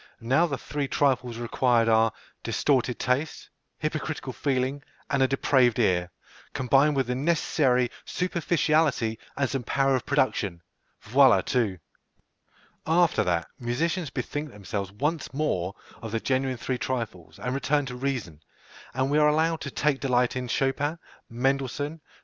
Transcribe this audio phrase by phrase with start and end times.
[0.19, 2.11] Now the three trifles required are
[2.41, 4.81] distorted taste, hypocritical feeling,
[5.11, 6.09] and a depraved ear,
[6.53, 10.63] combined with the necessary superficiality and some power of production.
[11.05, 11.77] Voilà tout!
[12.87, 17.95] After that, musicians bethink themselves once more of the genuine three trifles, and return to
[17.95, 18.41] reason,
[18.95, 20.97] and we are allowed to take delight in Chopin,
[21.29, 22.09] Mendelssohn, Fr.